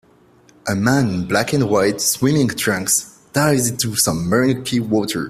A 0.67 0.73
man 0.73 1.09
in 1.13 1.27
black 1.27 1.53
and 1.53 1.69
white 1.69 2.01
swimming 2.01 2.47
trunks 2.47 3.19
dives 3.33 3.69
into 3.69 3.95
some 3.95 4.25
murky 4.27 4.79
water. 4.79 5.19